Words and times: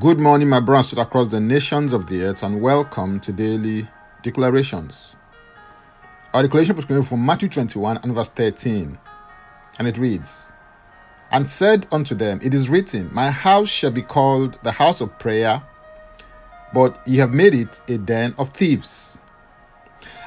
Good 0.00 0.18
morning, 0.18 0.48
my 0.48 0.60
brothers 0.60 0.96
across 0.96 1.28
the 1.28 1.40
nations 1.40 1.92
of 1.92 2.06
the 2.06 2.22
earth, 2.22 2.42
and 2.42 2.62
welcome 2.62 3.20
to 3.20 3.30
Daily 3.32 3.86
Declarations. 4.22 5.14
Our 6.32 6.42
declaration 6.42 6.78
is 6.78 6.86
coming 6.86 7.02
from 7.02 7.24
Matthew 7.24 7.50
21 7.50 7.98
and 7.98 8.14
verse 8.14 8.30
13, 8.30 8.98
and 9.78 9.86
it 9.86 9.98
reads, 9.98 10.52
And 11.30 11.46
said 11.46 11.86
unto 11.92 12.14
them, 12.14 12.40
It 12.42 12.54
is 12.54 12.70
written, 12.70 13.10
My 13.12 13.30
house 13.30 13.68
shall 13.68 13.90
be 13.90 14.00
called 14.00 14.58
the 14.62 14.72
house 14.72 15.02
of 15.02 15.18
prayer, 15.18 15.62
but 16.72 17.06
ye 17.06 17.18
have 17.18 17.34
made 17.34 17.52
it 17.52 17.82
a 17.86 17.98
den 17.98 18.34
of 18.38 18.48
thieves. 18.48 19.18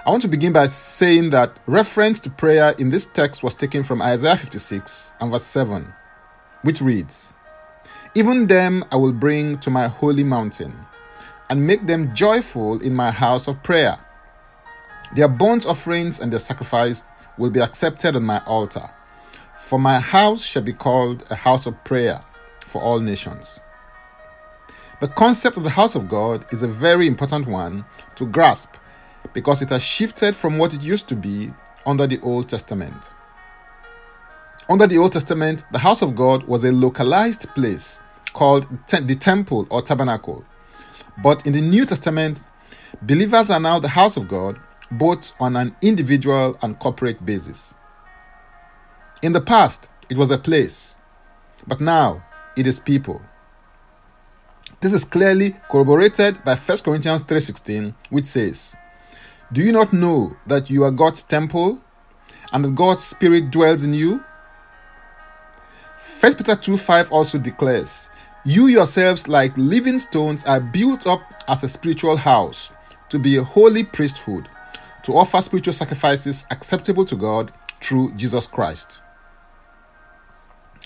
I 0.06 0.12
want 0.12 0.22
to 0.22 0.28
begin 0.28 0.54
by 0.54 0.68
saying 0.68 1.32
that 1.32 1.60
reference 1.66 2.20
to 2.22 2.30
prayer 2.30 2.76
in 2.78 2.92
this 2.92 3.08
text 3.08 3.42
was 3.42 3.56
taken 3.56 3.82
from 3.82 4.04
Isaiah 4.04 4.38
56 4.38 5.14
and 5.20 5.32
verse 5.32 5.44
7, 5.46 5.92
which 6.62 6.80
reads, 6.80 7.34
even 8.18 8.48
them 8.48 8.84
I 8.92 8.96
will 8.96 9.14
bring 9.14 9.60
to 9.60 9.70
my 9.70 9.88
holy 9.88 10.24
mountain, 10.24 10.76
and 11.52 11.68
make 11.68 11.86
them 11.86 12.16
joyful 12.16 12.82
in 12.82 12.96
my 12.96 13.12
house 13.12 13.48
of 13.48 13.62
prayer. 13.62 13.96
Their 15.14 15.28
burnt 15.28 15.68
offerings 15.68 16.20
and 16.20 16.34
their 16.34 16.40
sacrifice 16.40 17.04
will 17.38 17.52
be 17.52 17.60
accepted 17.60 18.16
on 18.16 18.24
my 18.24 18.40
altar. 18.46 18.90
For 19.60 19.78
my 19.78 20.00
house 20.00 20.44
shall 20.44 20.64
be 20.64 20.74
called 20.74 21.26
a 21.30 21.36
house 21.36 21.68
of 21.68 21.84
prayer 21.84 22.20
for 22.62 22.82
all 22.82 23.00
nations. 23.00 23.60
The 25.00 25.10
concept 25.10 25.56
of 25.56 25.64
the 25.64 25.70
house 25.70 25.94
of 25.94 26.10
God 26.10 26.44
is 26.52 26.64
a 26.64 26.68
very 26.68 27.06
important 27.06 27.46
one 27.46 27.86
to 28.16 28.26
grasp 28.26 28.74
because 29.32 29.62
it 29.62 29.70
has 29.70 29.84
shifted 29.84 30.36
from 30.36 30.58
what 30.58 30.74
it 30.74 30.82
used 30.82 31.08
to 31.10 31.16
be 31.16 31.54
under 31.86 32.08
the 32.08 32.20
Old 32.22 32.50
Testament. 32.50 33.12
Under 34.70 34.88
the 34.88 34.98
Old 34.98 35.14
Testament, 35.14 35.66
the 35.72 35.78
house 35.78 36.02
of 36.02 36.16
God 36.16 36.48
was 36.48 36.64
a 36.64 36.72
localized 36.72 37.48
place 37.54 38.02
called 38.38 38.68
the 38.88 39.16
temple 39.16 39.66
or 39.72 39.82
tabernacle. 39.82 40.46
But 41.24 41.48
in 41.48 41.54
the 41.54 41.62
New 41.62 41.88
Testament, 41.88 42.44
believers 43.02 43.50
are 43.50 43.60
now 43.60 43.80
the 43.80 43.88
house 43.88 44.16
of 44.16 44.28
God, 44.28 44.60
both 44.92 45.32
on 45.40 45.56
an 45.56 45.76
individual 45.82 46.56
and 46.62 46.78
corporate 46.78 47.26
basis. 47.26 47.74
In 49.24 49.34
the 49.34 49.42
past, 49.42 49.90
it 50.08 50.18
was 50.18 50.30
a 50.30 50.38
place, 50.38 50.98
but 51.66 51.82
now 51.82 52.24
it 52.56 52.68
is 52.68 52.80
people. 52.80 53.24
This 54.82 54.94
is 54.94 55.04
clearly 55.04 55.56
corroborated 55.72 56.44
by 56.44 56.54
1 56.54 56.84
Corinthians 56.84 57.24
3:16, 57.24 57.96
which 58.12 58.28
says, 58.28 58.76
"Do 59.52 59.64
you 59.64 59.72
not 59.72 59.94
know 59.94 60.38
that 60.46 60.70
you 60.70 60.84
are 60.84 60.92
God's 60.92 61.24
temple 61.24 61.80
and 62.54 62.64
that 62.64 62.76
God's 62.76 63.04
spirit 63.04 63.50
dwells 63.50 63.84
in 63.84 63.96
you?" 63.96 64.24
1 66.22 66.36
Peter 66.36 66.56
2:5 66.56 67.12
also 67.12 67.40
declares, 67.40 68.10
you 68.48 68.68
yourselves, 68.68 69.28
like 69.28 69.52
living 69.58 70.00
stones, 70.00 70.46
are 70.46 70.62
built 70.62 71.06
up 71.06 71.20
as 71.50 71.64
a 71.64 71.68
spiritual 71.68 72.16
house 72.16 72.72
to 73.10 73.20
be 73.20 73.36
a 73.36 73.44
holy 73.44 73.84
priesthood, 73.84 74.48
to 75.04 75.12
offer 75.18 75.42
spiritual 75.42 75.74
sacrifices 75.74 76.46
acceptable 76.50 77.04
to 77.04 77.18
God 77.18 77.52
through 77.82 78.14
Jesus 78.14 78.48
Christ. 78.48 79.02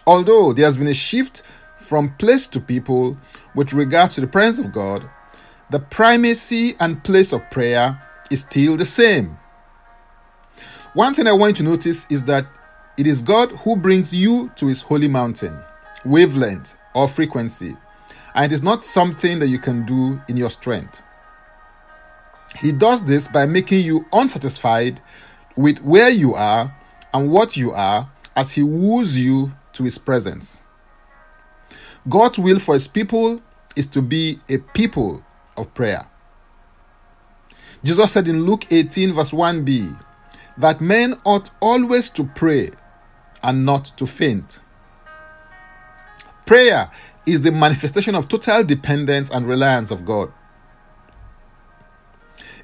Although 0.07 0.53
there 0.53 0.65
has 0.65 0.75
been 0.75 0.87
a 0.87 0.93
shift 0.95 1.43
from 1.77 2.15
place 2.15 2.47
to 2.47 2.59
people 2.59 3.15
with 3.53 3.73
regard 3.73 4.09
to 4.11 4.21
the 4.21 4.27
presence 4.27 4.65
of 4.65 4.73
God, 4.73 5.07
the 5.69 5.79
primacy 5.79 6.75
and 6.79 7.03
place 7.03 7.31
of 7.31 7.47
prayer 7.51 8.01
is 8.31 8.41
still 8.41 8.75
the 8.75 8.87
same. 8.87 9.37
One 10.95 11.13
thing 11.13 11.27
I 11.27 11.33
want 11.33 11.59
you 11.59 11.65
to 11.65 11.71
notice 11.71 12.07
is 12.09 12.23
that 12.23 12.47
it 12.97 13.05
is 13.05 13.21
God 13.21 13.51
who 13.51 13.75
brings 13.77 14.11
you 14.11 14.49
to 14.55 14.65
his 14.65 14.81
holy 14.81 15.07
mountain, 15.07 15.63
wavelength, 16.03 16.75
or 16.93 17.07
frequency, 17.07 17.75
and 18.35 18.51
it 18.51 18.55
is 18.55 18.63
not 18.63 18.83
something 18.83 19.39
that 19.39 19.47
you 19.47 19.59
can 19.59 19.85
do 19.85 20.21
in 20.27 20.37
your 20.37 20.49
strength. 20.49 21.01
He 22.59 22.71
does 22.71 23.03
this 23.03 23.27
by 23.27 23.45
making 23.45 23.85
you 23.85 24.05
unsatisfied 24.11 25.01
with 25.55 25.79
where 25.81 26.09
you 26.09 26.33
are 26.33 26.75
and 27.13 27.29
what 27.29 27.55
you 27.55 27.71
are 27.71 28.09
as 28.35 28.51
He 28.53 28.63
woos 28.63 29.17
you 29.17 29.51
to 29.73 29.83
His 29.83 29.97
presence. 29.97 30.61
God's 32.09 32.39
will 32.39 32.59
for 32.59 32.73
His 32.73 32.87
people 32.87 33.41
is 33.75 33.87
to 33.87 34.01
be 34.01 34.39
a 34.49 34.57
people 34.57 35.23
of 35.55 35.73
prayer. 35.73 36.07
Jesus 37.83 38.11
said 38.11 38.27
in 38.27 38.45
Luke 38.45 38.71
18, 38.71 39.13
verse 39.13 39.31
1b, 39.31 40.03
that 40.57 40.81
men 40.81 41.15
ought 41.25 41.49
always 41.59 42.09
to 42.09 42.23
pray 42.23 42.69
and 43.41 43.65
not 43.65 43.85
to 43.97 44.05
faint. 44.05 44.59
Prayer 46.51 46.91
is 47.25 47.39
the 47.39 47.51
manifestation 47.53 48.13
of 48.13 48.27
total 48.27 48.61
dependence 48.61 49.29
and 49.29 49.47
reliance 49.47 49.89
of 49.89 50.03
God. 50.03 50.33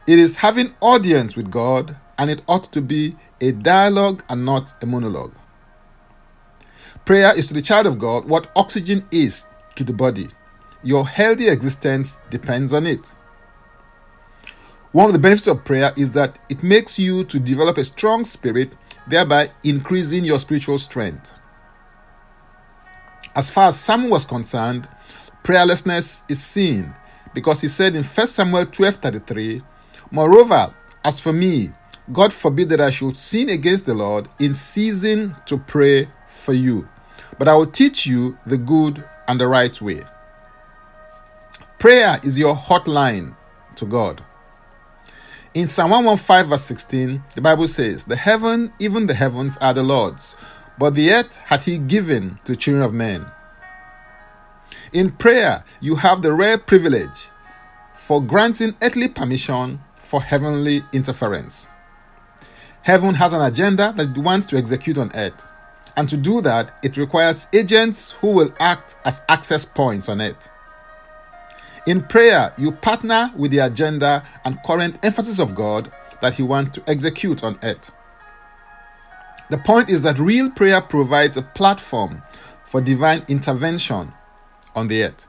It 0.06 0.20
is 0.20 0.36
having 0.36 0.74
audience 0.82 1.38
with 1.38 1.50
God, 1.50 1.96
and 2.18 2.30
it 2.30 2.42
ought 2.50 2.66
to 2.74 2.82
be 2.82 3.16
a 3.40 3.54
dialogue 3.54 4.26
and 4.28 4.44
not 4.44 4.74
a 4.84 4.86
monologue. 4.86 5.34
Prayer 7.06 7.32
is 7.34 7.48
to 7.48 7.54
the 7.54 7.62
child 7.62 7.88
of 7.88 7.98
God 7.98 8.26
what 8.26 8.52
oxygen 8.58 9.08
is 9.10 9.48
to 9.78 9.86
the 9.86 9.94
body. 9.94 10.28
Your 10.84 11.08
healthy 11.08 11.48
existence 11.48 12.20
depends 12.30 12.74
on 12.74 12.86
it. 12.86 13.14
One 14.92 15.06
of 15.06 15.14
the 15.14 15.20
benefits 15.20 15.48
of 15.48 15.64
prayer 15.64 15.94
is 15.96 16.12
that 16.12 16.40
it 16.50 16.62
makes 16.62 17.00
you 17.00 17.24
to 17.24 17.40
develop 17.40 17.78
a 17.78 17.86
strong 17.86 18.26
spirit, 18.26 18.74
thereby 19.08 19.52
increasing 19.64 20.26
your 20.26 20.40
spiritual 20.40 20.78
strength. 20.78 21.32
As 23.38 23.52
far 23.52 23.70
as 23.70 23.80
Samuel 23.80 24.14
was 24.14 24.26
concerned, 24.26 24.90
prayerlessness 25.44 26.24
is 26.28 26.44
sin 26.44 26.92
because 27.36 27.62
he 27.62 27.68
said 27.68 27.96
in 27.96 28.04
1 28.04 28.28
Samuel 28.28 28.66
12:33, 28.66 29.62
Moreover, 30.10 30.74
as 31.06 31.20
for 31.20 31.32
me, 31.32 31.72
God 32.12 32.34
forbid 32.34 32.70
that 32.70 32.82
I 32.82 32.90
should 32.90 33.16
sin 33.16 33.50
against 33.50 33.86
the 33.86 33.94
Lord 33.94 34.28
in 34.40 34.56
ceasing 34.56 35.36
to 35.46 35.60
pray 35.60 36.10
for 36.28 36.54
you, 36.54 36.90
but 37.38 37.48
I 37.48 37.54
will 37.54 37.68
teach 37.68 38.08
you 38.08 38.40
the 38.48 38.58
good 38.58 39.04
and 39.28 39.40
the 39.40 39.48
right 39.48 39.80
way. 39.80 40.02
Prayer 41.78 42.20
is 42.24 42.40
your 42.40 42.56
hotline 42.56 43.36
to 43.76 43.86
God. 43.86 44.24
In 45.54 45.68
Psalm 45.68 45.92
115, 45.92 46.50
verse 46.50 46.64
16, 46.64 47.24
the 47.36 47.42
Bible 47.42 47.68
says, 47.68 48.06
The 48.06 48.16
heaven, 48.16 48.74
even 48.80 49.06
the 49.06 49.14
heavens, 49.14 49.58
are 49.58 49.74
the 49.74 49.84
Lord's, 49.84 50.36
but 50.78 50.96
the 50.96 51.12
earth 51.12 51.38
hath 51.38 51.66
he 51.66 51.78
given 51.78 52.40
to 52.46 52.56
children 52.56 52.84
of 52.84 52.94
men. 52.94 53.26
In 54.94 55.12
prayer, 55.12 55.64
you 55.82 55.96
have 55.96 56.22
the 56.22 56.34
rare 56.34 56.58
privilege 56.58 57.30
for 57.96 58.22
granting 58.22 58.76
earthly 58.82 59.08
permission 59.08 59.82
for 60.02 60.22
heavenly 60.22 60.82
interference. 60.94 61.68
Heaven 62.84 63.16
has 63.16 63.34
an 63.34 63.42
agenda 63.42 63.94
that 63.98 64.18
it 64.18 64.18
wants 64.18 64.46
to 64.48 64.58
execute 64.58 64.98
on 64.98 65.12
earth, 65.14 65.46
and 65.98 66.08
to 66.08 66.16
do 66.16 66.40
that, 66.42 66.80
it 66.84 66.96
requires 66.96 67.48
agents 67.52 68.12
who 68.22 68.32
will 68.32 68.54
act 68.60 68.96
as 69.04 69.24
access 69.28 69.66
points 69.66 70.08
on 70.08 70.22
earth. 70.22 70.50
In 71.86 72.02
prayer, 72.02 72.54
you 72.58 72.72
partner 72.72 73.32
with 73.36 73.52
the 73.52 73.60
agenda 73.60 74.24
and 74.46 74.62
current 74.64 75.00
emphasis 75.04 75.40
of 75.40 75.56
God 75.56 75.92
that 76.22 76.36
He 76.36 76.44
wants 76.44 76.70
to 76.72 76.84
execute 76.88 77.44
on 77.44 77.60
earth. 77.64 77.92
The 79.50 79.58
point 79.58 79.90
is 79.90 80.04
that 80.04 80.20
real 80.20 80.50
prayer 80.52 80.82
provides 80.82 81.38
a 81.38 81.42
platform 81.42 82.22
for 82.66 82.82
divine 82.82 83.24
intervention 83.30 84.14
on 84.76 84.88
the 84.88 85.04
earth. 85.04 85.28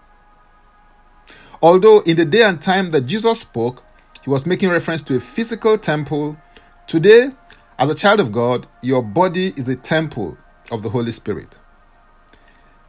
Although 1.63 2.01
in 2.01 2.17
the 2.17 2.25
day 2.25 2.43
and 2.43 2.61
time 2.61 2.91
that 2.91 3.03
Jesus 3.03 3.41
spoke, 3.41 3.85
he 4.23 4.31
was 4.31 4.47
making 4.47 4.71
reference 4.71 5.03
to 5.03 5.17
a 5.17 5.21
physical 5.21 5.79
temple, 5.79 6.37
today, 6.87 7.31
as 7.79 7.91
a 7.91 7.95
child 7.95 8.21
of 8.21 8.33
God, 8.33 8.67
your 8.83 9.03
body 9.03 9.53
is 9.57 9.69
a 9.69 9.77
temple 9.77 10.37
of 10.71 10.83
the 10.83 10.91
Holy 10.91 11.13
Spirit. 11.13 11.59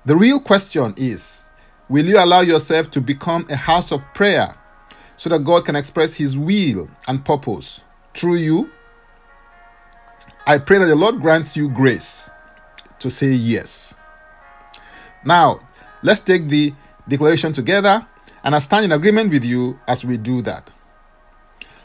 The 0.05 0.15
real 0.15 0.39
question 0.39 0.93
is 0.97 1.47
will 1.89 2.05
you 2.05 2.17
allow 2.17 2.41
yourself 2.41 2.89
to 2.91 3.01
become 3.01 3.45
a 3.49 3.55
house 3.55 3.91
of 3.91 4.01
prayer 4.13 4.55
so 5.17 5.29
that 5.29 5.43
God 5.43 5.65
can 5.65 5.75
express 5.75 6.15
His 6.15 6.37
will 6.37 6.89
and 7.07 7.23
purpose 7.23 7.81
through 8.13 8.35
you? 8.35 8.71
I 10.45 10.57
pray 10.57 10.77
that 10.79 10.85
the 10.85 10.95
Lord 10.95 11.21
grants 11.21 11.55
you 11.55 11.69
grace 11.69 12.29
to 12.99 13.09
say 13.09 13.31
yes. 13.31 13.93
Now, 15.23 15.59
let's 16.01 16.19
take 16.19 16.47
the 16.47 16.73
declaration 17.07 17.53
together, 17.53 18.05
and 18.43 18.55
I 18.55 18.59
stand 18.59 18.85
in 18.85 18.91
agreement 18.91 19.31
with 19.31 19.43
you 19.43 19.79
as 19.87 20.05
we 20.05 20.17
do 20.17 20.41
that. 20.43 20.71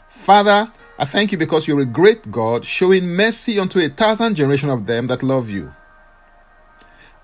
Father, 0.07 0.71
I 0.97 1.05
thank 1.05 1.31
you 1.31 1.37
because 1.37 1.67
you're 1.67 1.81
a 1.81 1.85
great 1.85 2.31
God, 2.31 2.65
showing 2.65 3.07
mercy 3.07 3.59
unto 3.59 3.79
a 3.79 3.89
thousand 3.89 4.35
generation 4.35 4.69
of 4.69 4.85
them 4.85 5.07
that 5.07 5.21
love 5.23 5.49
you. 5.49 5.73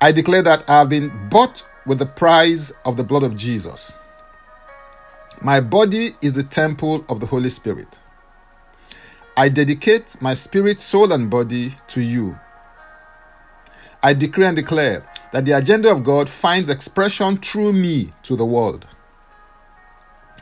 I 0.01 0.11
declare 0.11 0.41
that 0.41 0.69
I 0.69 0.79
have 0.79 0.89
been 0.89 1.29
bought 1.29 1.65
with 1.85 1.99
the 1.99 2.05
price 2.05 2.71
of 2.85 2.97
the 2.97 3.03
blood 3.03 3.23
of 3.23 3.37
Jesus. 3.37 3.93
My 5.41 5.61
body 5.61 6.15
is 6.21 6.33
the 6.33 6.43
temple 6.43 7.05
of 7.09 7.19
the 7.19 7.25
Holy 7.25 7.49
Spirit. 7.49 7.97
I 9.37 9.49
dedicate 9.49 10.21
my 10.21 10.33
spirit, 10.33 10.79
soul, 10.79 11.11
and 11.11 11.29
body 11.29 11.73
to 11.87 12.01
you. 12.01 12.37
I 14.03 14.13
decree 14.13 14.45
and 14.45 14.55
declare 14.55 15.05
that 15.31 15.45
the 15.45 15.53
agenda 15.53 15.91
of 15.91 16.03
God 16.03 16.29
finds 16.29 16.69
expression 16.69 17.37
through 17.37 17.73
me 17.73 18.13
to 18.23 18.35
the 18.35 18.45
world. 18.45 18.85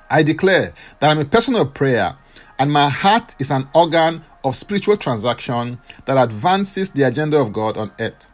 I 0.09 0.23
declare 0.23 0.73
that 0.99 1.11
I'm 1.11 1.19
a 1.19 1.25
person 1.25 1.55
of 1.55 1.73
prayer 1.73 2.15
and 2.57 2.71
my 2.71 2.89
heart 2.89 3.35
is 3.39 3.51
an 3.51 3.69
organ 3.73 4.23
of 4.43 4.55
spiritual 4.55 4.97
transaction 4.97 5.79
that 6.05 6.17
advances 6.17 6.89
the 6.89 7.03
agenda 7.03 7.37
of 7.37 7.53
God 7.53 7.77
on 7.77 7.91
earth. 7.99 8.27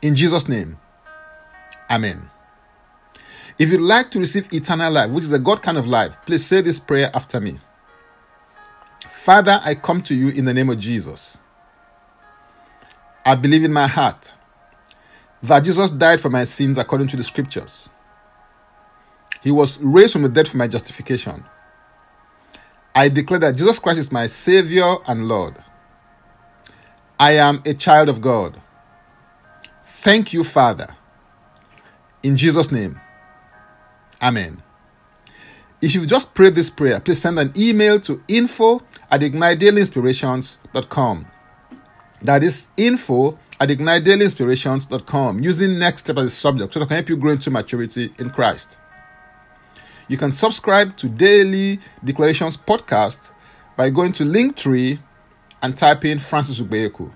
In 0.00 0.16
Jesus' 0.16 0.48
name, 0.48 0.78
Amen. 1.90 2.30
If 3.58 3.70
you'd 3.70 3.80
like 3.80 4.10
to 4.12 4.20
receive 4.20 4.52
eternal 4.52 4.92
life, 4.92 5.10
which 5.10 5.24
is 5.24 5.32
a 5.32 5.38
God 5.38 5.62
kind 5.62 5.78
of 5.78 5.86
life, 5.86 6.16
please 6.26 6.46
say 6.46 6.60
this 6.60 6.78
prayer 6.78 7.10
after 7.14 7.40
me. 7.40 7.58
Father, 9.00 9.60
I 9.64 9.74
come 9.74 10.02
to 10.02 10.14
you 10.14 10.30
in 10.30 10.44
the 10.44 10.54
name 10.54 10.68
of 10.70 10.78
Jesus. 10.78 11.38
I 13.24 13.34
believe 13.34 13.64
in 13.64 13.72
my 13.72 13.86
heart 13.86 14.32
that 15.42 15.60
Jesus 15.64 15.90
died 15.90 16.20
for 16.20 16.30
my 16.30 16.44
sins 16.44 16.78
according 16.78 17.08
to 17.08 17.16
the 17.16 17.22
scriptures. 17.24 17.88
He 19.42 19.50
was 19.50 19.78
raised 19.80 20.12
from 20.12 20.22
the 20.22 20.28
dead 20.28 20.48
for 20.48 20.56
my 20.56 20.66
justification. 20.66 21.44
I 22.94 23.08
declare 23.08 23.38
that 23.40 23.56
Jesus 23.56 23.78
Christ 23.78 23.98
is 23.98 24.10
my 24.10 24.26
Savior 24.26 24.96
and 25.06 25.28
Lord. 25.28 25.54
I 27.18 27.32
am 27.32 27.62
a 27.64 27.74
child 27.74 28.08
of 28.08 28.20
God. 28.20 28.60
Thank 29.86 30.32
you, 30.32 30.42
Father. 30.42 30.96
In 32.22 32.36
Jesus' 32.36 32.72
name, 32.72 33.00
Amen. 34.20 34.62
If 35.80 35.94
you've 35.94 36.08
just 36.08 36.34
prayed 36.34 36.56
this 36.56 36.70
prayer, 36.70 36.98
please 36.98 37.20
send 37.20 37.38
an 37.38 37.52
email 37.56 38.00
to 38.00 38.20
info 38.26 38.80
at 39.10 39.20
ignitedailyinspirations.com. 39.20 41.26
That 42.22 42.42
is 42.42 42.66
info 42.76 43.38
at 43.60 43.68
ignitedailyinspirations.com 43.68 45.40
using 45.40 45.78
next 45.78 46.00
step 46.00 46.16
as 46.16 46.26
a 46.26 46.30
subject 46.30 46.72
so 46.72 46.80
that 46.80 46.86
I 46.86 46.88
can 46.88 46.96
help 46.96 47.08
you 47.08 47.16
grow 47.16 47.30
into 47.30 47.52
maturity 47.52 48.12
in 48.18 48.30
Christ. 48.30 48.76
You 50.08 50.16
can 50.16 50.32
subscribe 50.32 50.96
to 50.96 51.08
Daily 51.08 51.78
Declarations 52.02 52.56
podcast 52.56 53.30
by 53.76 53.90
going 53.90 54.10
to 54.12 54.24
Linktree 54.24 54.98
and 55.62 55.76
type 55.76 56.04
in 56.04 56.18
Francis 56.18 56.60
Ubeyeku. 56.60 57.12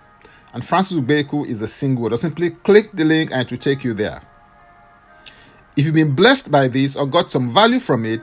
And 0.54 0.64
Francis 0.64 0.98
Ubeyeku 0.98 1.48
is 1.48 1.62
a 1.62 1.66
single 1.66 2.04
word. 2.04 2.16
simply 2.16 2.50
click 2.50 2.92
the 2.92 3.04
link 3.04 3.32
and 3.32 3.40
it 3.40 3.50
will 3.50 3.58
take 3.58 3.82
you 3.82 3.92
there. 3.92 4.22
If 5.76 5.86
you've 5.86 5.94
been 5.94 6.14
blessed 6.14 6.52
by 6.52 6.68
this 6.68 6.94
or 6.94 7.06
got 7.06 7.28
some 7.30 7.52
value 7.52 7.80
from 7.80 8.04
it, 8.04 8.20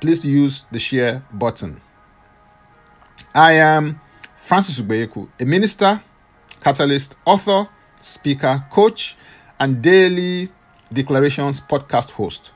please 0.00 0.24
use 0.24 0.64
the 0.70 0.78
share 0.78 1.24
button. 1.32 1.80
I 3.34 3.52
am 3.52 4.00
Francis 4.42 4.80
Ubeyeku, 4.80 5.28
a 5.38 5.44
minister, 5.44 6.02
catalyst, 6.60 7.16
author, 7.24 7.68
speaker, 8.00 8.64
coach, 8.70 9.16
and 9.58 9.82
daily 9.82 10.48
declarations 10.92 11.60
podcast 11.60 12.10
host. 12.10 12.52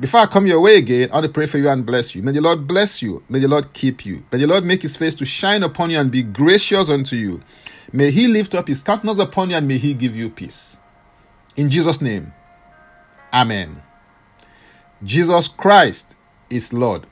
Before 0.00 0.20
I 0.20 0.26
come 0.26 0.46
your 0.46 0.60
way 0.60 0.76
again, 0.76 1.10
I 1.10 1.14
want 1.14 1.26
to 1.26 1.32
pray 1.32 1.46
for 1.46 1.58
you 1.58 1.68
and 1.68 1.84
bless 1.84 2.14
you. 2.14 2.22
May 2.22 2.32
the 2.32 2.40
Lord 2.40 2.66
bless 2.66 3.02
you. 3.02 3.22
May 3.28 3.40
the 3.40 3.48
Lord 3.48 3.72
keep 3.72 4.06
you. 4.06 4.24
May 4.32 4.38
the 4.38 4.46
Lord 4.46 4.64
make 4.64 4.82
his 4.82 4.96
face 4.96 5.14
to 5.16 5.26
shine 5.26 5.62
upon 5.62 5.90
you 5.90 5.98
and 5.98 6.10
be 6.10 6.22
gracious 6.22 6.88
unto 6.88 7.14
you. 7.16 7.42
May 7.92 8.10
he 8.10 8.26
lift 8.26 8.54
up 8.54 8.68
his 8.68 8.82
countenance 8.82 9.18
upon 9.18 9.50
you 9.50 9.56
and 9.56 9.68
may 9.68 9.78
he 9.78 9.92
give 9.92 10.16
you 10.16 10.30
peace. 10.30 10.78
In 11.56 11.68
Jesus' 11.68 12.00
name, 12.00 12.32
Amen. 13.32 13.82
Jesus 15.04 15.48
Christ 15.48 16.16
is 16.52 16.72
Lord. 16.72 17.06